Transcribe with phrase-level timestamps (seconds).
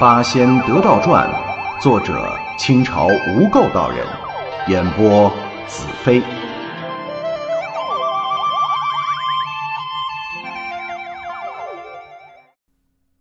[0.02, 1.28] 《八仙得道传》，
[1.82, 4.06] 作者清朝无垢道人，
[4.66, 5.28] 演播
[5.68, 6.22] 子飞。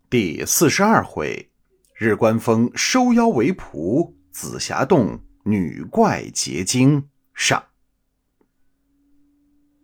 [0.10, 1.52] 第四十二回，
[1.98, 7.61] 日观峰收妖为仆，紫霞洞女怪结晶上。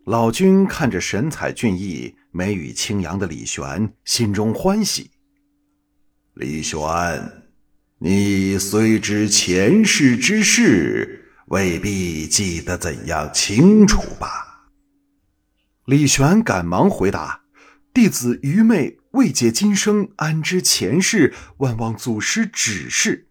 [0.06, 5.10] 老君看着神采俊逸、眉宇清扬的李玄，心中欢喜。
[6.38, 6.78] 李玄，
[7.96, 14.68] 你虽知前世之事，未必记得怎样清楚吧？
[15.86, 17.44] 李玄赶忙回答
[17.94, 21.32] ：“弟子愚昧，未解今生，安知前世？
[21.56, 23.30] 万望祖师指示。”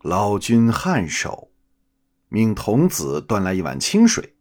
[0.00, 1.50] 老君颔首，
[2.28, 4.36] 命童子端来一碗清水。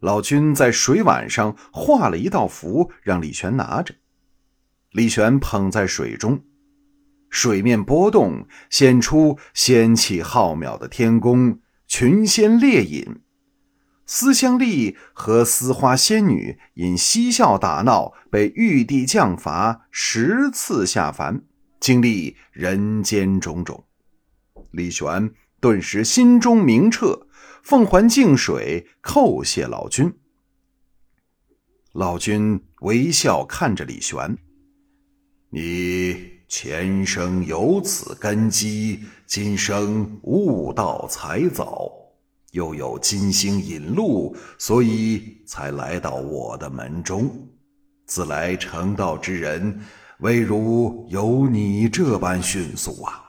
[0.00, 3.94] 老君在水碗上画了一道符，让李玄拿着。
[4.92, 6.42] 李玄捧在水中，
[7.28, 13.20] 水面波动，显出仙气浩渺的天宫，群仙列引。
[14.04, 21.44] 丝香丽和丝花仙女因嬉笑打闹，被玉帝降罚十次下凡，
[21.78, 23.84] 经历人间种种。
[24.72, 25.30] 李玄
[25.60, 27.28] 顿时心中明澈，
[27.62, 30.12] 奉还净水，叩谢老君。
[31.92, 34.36] 老君微笑看着李玄。
[35.52, 41.90] 你前生有此根基，今生悟道才早，
[42.52, 47.28] 又有金星引路，所以才来到我的门中。
[48.06, 49.80] 自来成道之人，
[50.20, 53.20] 未如有你这般迅速啊！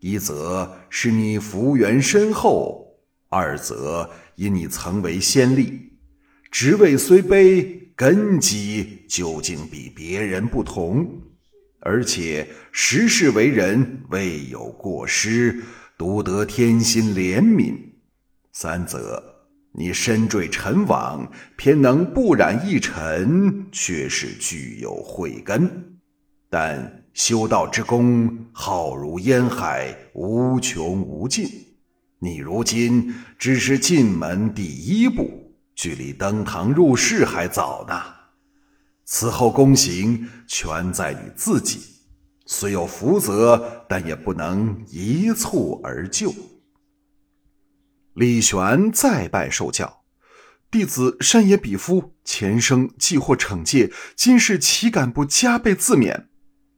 [0.00, 2.86] 一则是你福缘深厚，
[3.30, 5.92] 二则因你曾为先例，
[6.50, 7.83] 职位虽卑。
[7.96, 11.08] 根基究竟比别人不同，
[11.78, 15.62] 而且时世为人未有过失，
[15.96, 17.72] 独得天心怜悯。
[18.52, 19.22] 三则
[19.72, 26.00] 你身坠尘网，偏能不染一尘，却是具有慧根。
[26.50, 31.48] 但修道之功浩如烟海，无穷无尽。
[32.18, 35.43] 你如今只是进门第一步。
[35.74, 38.00] 距离登堂入室还早呢，
[39.04, 41.80] 此后功行全在你自己。
[42.46, 46.32] 虽有福泽，但也不能一蹴而就。
[48.12, 50.04] 李玄再拜受教，
[50.70, 56.26] 弟子山野比夫，前生既获惩戒，今世岂敢不加倍自勉？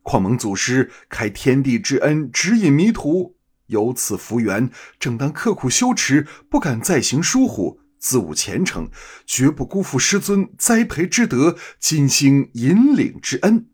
[0.02, 3.36] 况蒙祖师开天地之恩，指引迷途，
[3.66, 4.70] 有此福缘，
[5.00, 7.80] 正当刻苦修持，不敢再行疏忽。
[7.98, 8.90] 自悟前程，
[9.26, 13.66] 绝不辜负师尊栽培之德、金星引领之恩。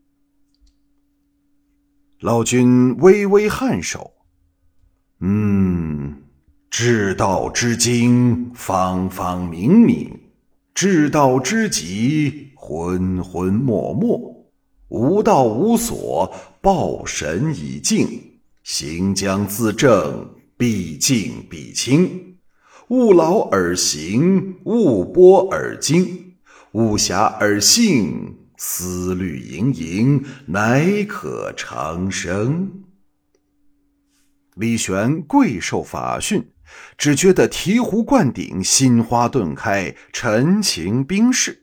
[2.20, 4.12] 老君微微颔首，
[5.20, 6.22] 嗯，
[6.70, 10.08] 至道之精，方方明明；
[10.72, 14.50] 至道之极，浑浑默默。
[14.88, 18.40] 无道无所，报神以静。
[18.62, 22.31] 行将自正，必敬必清。
[22.88, 26.34] 勿劳而行，勿波而惊，
[26.72, 32.84] 勿暇而幸，思虑盈盈，乃可长生。
[34.54, 36.44] 李玄贵受法训，
[36.98, 41.62] 只觉得醍醐灌顶，心花顿开，陈情冰释。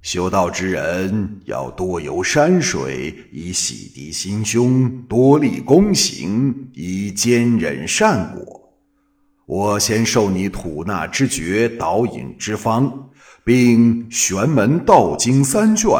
[0.00, 8.63] 修道之人要多游山水，以洗涤心胸；多立功行，以坚忍善果。
[9.46, 13.10] 我先授你吐纳之诀、导引之方，
[13.44, 15.90] 并玄门道经三卷，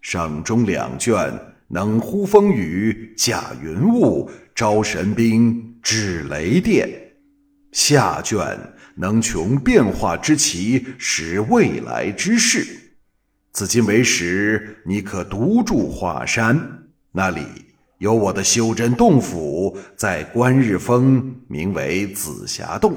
[0.00, 1.38] 上中两卷
[1.68, 6.88] 能呼风雨、驾云雾、招神兵、制雷电，
[7.72, 8.58] 下卷
[8.96, 12.66] 能穷变化之奇、识未来之事。
[13.52, 17.42] 自今为始，你可独住华山，那里。
[18.04, 22.94] 有我的修真洞府在观日峰，名为紫霞洞。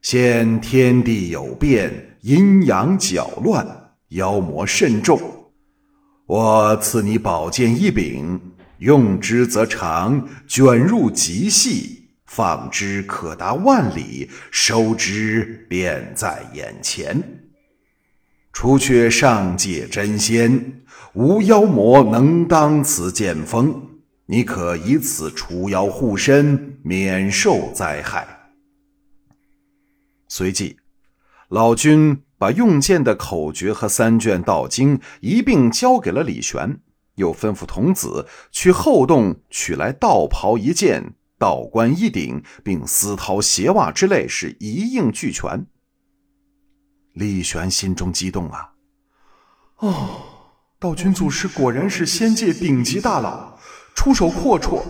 [0.00, 3.66] 现天地有变，阴阳搅乱，
[4.10, 5.20] 妖魔甚众。
[6.26, 8.40] 我赐你宝剑一柄，
[8.78, 17.49] 用之则长，卷入极细，放之可达万里，收之便在眼前。
[18.52, 20.82] 除却上界真仙，
[21.14, 23.88] 无妖魔能当此剑锋。
[24.26, 28.52] 你可以此除妖护身，免受灾害。
[30.28, 30.76] 随即，
[31.48, 36.78] 老君把用剑的口诀和三卷道经一并交给了李玄，
[37.16, 45.66] 又吩咐童子去后洞取来道袍一件、道冠一顶，并丝绦鞋袜之类，是一应俱全。
[47.14, 48.70] 李玄心中激动啊！
[49.78, 50.08] 哦，
[50.78, 53.58] 道君祖师果然是仙界顶级大佬，
[53.94, 54.82] 出手阔绰，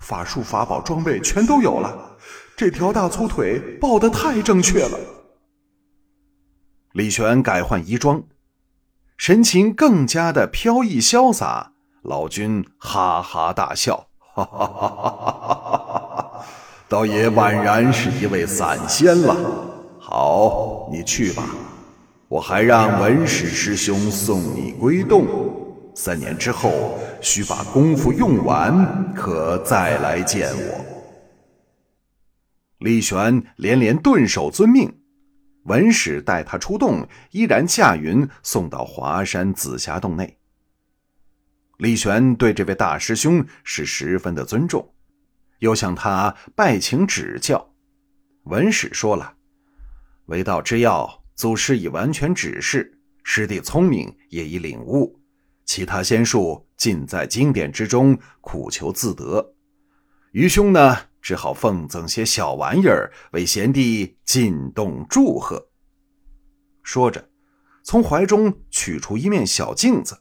[0.00, 2.16] 法术、法宝、装备全都有了。
[2.56, 4.98] 这条大粗腿抱得太正确了。
[6.92, 8.24] 李玄改换衣装，
[9.16, 11.72] 神情更加的飘逸潇洒。
[12.02, 16.44] 老君哈哈大笑：“哈哈哈哈哈哈！
[16.88, 19.36] 道爷宛然是一位散仙了。
[20.00, 21.44] 好，你去吧。
[22.28, 25.26] 我还让文史师兄送你归洞。
[25.94, 30.84] 三年之后，需把功夫用完，可再来见我。”
[32.78, 35.00] 李玄连连顿首遵命，
[35.64, 40.38] 文史带他出洞，依然驾云送到华山紫霞洞内。
[41.78, 44.92] 李玄对这位大师兄是十分的尊重，
[45.60, 47.72] 又向他拜请指教。
[48.44, 49.34] 文史说了
[50.26, 55.20] ：“为道之要，祖师已完全指示，师弟聪明也已领悟，
[55.64, 59.54] 其他仙术尽在经典之中，苦求自得。
[60.32, 65.68] 愚兄呢？”只好奉赠些小玩意儿为贤弟进洞祝贺。
[66.82, 67.28] 说着，
[67.82, 70.18] 从怀中取出一面小镜子，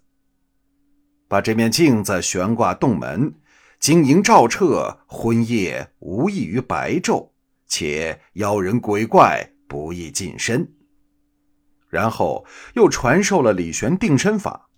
[1.28, 3.34] 把这面镜子悬挂洞门，
[3.80, 7.30] 晶莹照彻，昏夜无异于白昼，
[7.68, 10.77] 且妖人鬼怪不易近身。
[11.90, 14.70] 然后又传授了李玄定身法，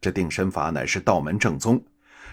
[0.00, 1.84] 这定身法乃是道门正宗，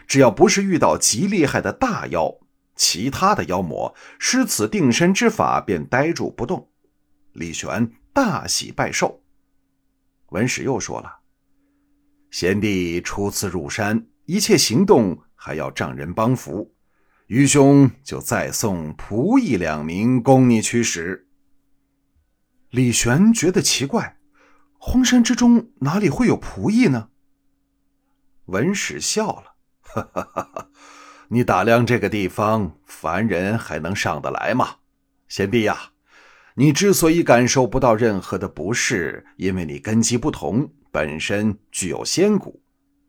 [0.08, 2.38] 只要不是遇到极厉害的大妖。
[2.76, 6.70] 其他的妖魔施此定身之法，便呆住不动。
[7.34, 9.22] 李玄大喜拜寿。
[10.30, 11.20] 文史又说了
[12.32, 16.74] ：“贤弟初次入山，一切行动还要丈人帮扶，
[17.28, 21.28] 愚兄就再送仆役两名供你驱使。”
[22.72, 24.18] 李玄觉得奇怪
[24.80, 27.10] ：“荒山之中哪里会有仆役呢？”
[28.48, 30.70] 文史笑了：“哈哈哈哈。”
[31.28, 34.78] 你打量这个地方，凡人还能上得来吗？
[35.28, 35.92] 贤弟呀，
[36.56, 42.62] 你之所以感受不到任何的不适，因为你根基不同，本身具有仙骨；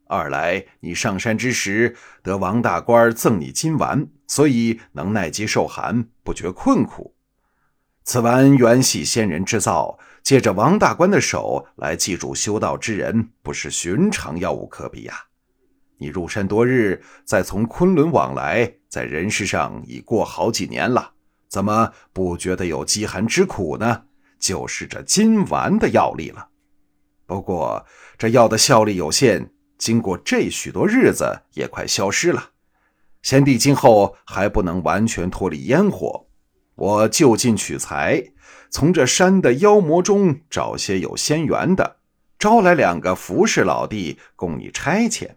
[0.09, 7.15] 二来，你上山之时得王大官赠你金丸，所以能耐饥受寒，不觉困苦。
[8.05, 15.15] 此丸原系仙人之造，借着王大官的手来记住修道之人，不是寻常药物可比呀。
[15.99, 21.13] 你入山多日，再从昆仑往来，在人世上已过好几年了，
[21.49, 24.03] 怎么不觉得有饥寒之苦呢？
[24.41, 26.49] 就是这金丸的药力了。
[27.25, 27.87] 不过
[28.19, 32.51] 这药的效力有限，经过这许多日子，也快消失了。
[33.23, 36.27] 贤弟今后还不能完全脱离烟火，
[36.75, 38.33] 我就近取材，
[38.71, 41.97] 从这山的妖魔中找些有仙缘的，
[42.39, 45.33] 招来两个服侍老弟，供你差遣。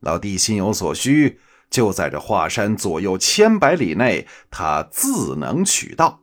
[0.00, 6.20] 老弟心有所需，就在这华山左右千百里内，他自能取到。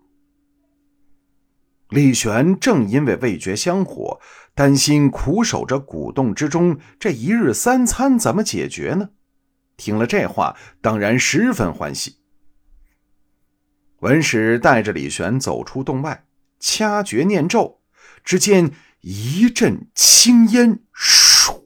[1.90, 4.20] 李玄正因为味觉香火，
[4.56, 9.10] 担心苦守着古洞之中，这一日三餐怎么解决呢？
[9.78, 12.16] 听了这话，当然十分欢喜。
[14.06, 16.28] 文史带着李玄走出洞外，
[16.60, 17.80] 掐诀念咒，
[18.24, 18.70] 只见
[19.02, 21.64] 一阵青烟，唰，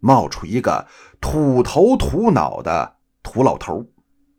[0.00, 0.88] 冒出一个。
[1.20, 3.86] 土头土脑的土老头，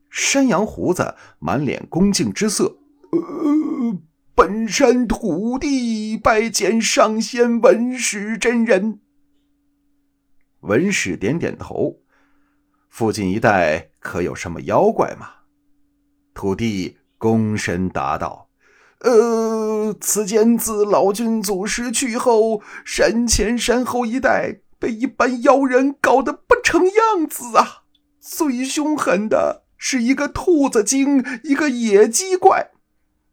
[0.09, 2.79] 山羊胡子，满脸恭敬之色。
[3.13, 3.97] 呃，
[4.35, 8.99] 本山土地拜见上仙文史真人。
[10.59, 12.01] 文史点点头。
[12.89, 15.29] 附近一带可有什么妖怪吗？
[16.33, 18.49] 土地躬身答道
[18.99, 27.83] ：“呃，此间自老君祖师去后，山前山后一带。”被一般妖人搞得不成样子啊！
[28.19, 32.71] 最凶狠的是一个兔子精，一个野鸡怪。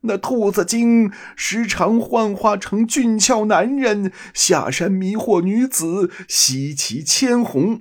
[0.03, 7.81] 那兔子精时常幻化成俊俏男人下山迷惑女子，吸其千红；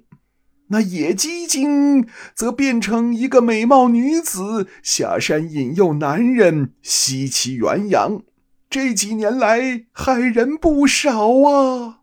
[0.72, 8.22] 那野鸡精则变成一个美貌女子下山引诱男人，吸其元阳。
[8.70, 12.02] 这几年来害人不少啊！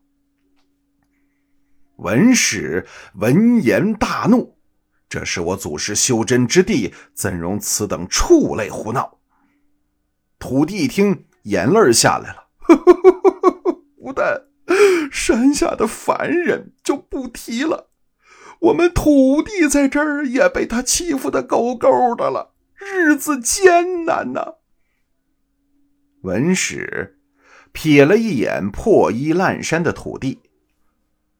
[1.96, 4.56] 文史闻言大怒
[5.08, 9.18] ：“这是我祖师修真之地，怎容此等畜类胡闹？”
[10.40, 12.48] 土地一听，眼泪下来了
[13.96, 14.42] ：“不但
[15.12, 17.90] 山下的凡人就不提了，
[18.60, 24.54] 我们土地在这儿也被他欺负的够够的了，日子艰难呐。
[26.22, 27.18] 文史
[27.72, 30.40] 瞥了一眼破衣烂衫的土地，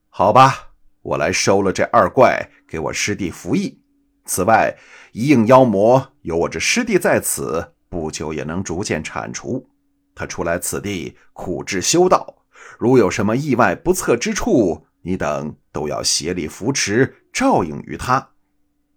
[0.09, 3.81] 好吧，我来收了这二怪，给我师弟服役。
[4.25, 4.77] 此外，
[5.13, 9.67] 一应妖魔有我这师弟在此，不久也能逐渐铲除。
[10.13, 12.45] 他出来此地苦志修道，
[12.77, 18.29] 如有什么意外不测之处，你等都要协力扶持，照应于他。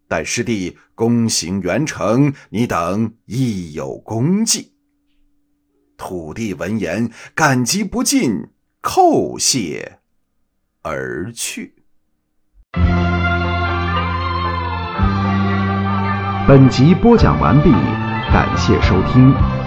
[0.09, 4.73] 待师弟功行圆成，你等亦有功绩。
[5.99, 8.47] 土地闻言，感激不尽，
[8.81, 9.99] 叩谢
[10.81, 11.75] 而去。
[16.49, 17.71] 本集播讲完毕，
[18.33, 19.60] 感谢收听。